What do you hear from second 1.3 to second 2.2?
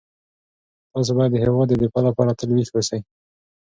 د هیواد د دفاع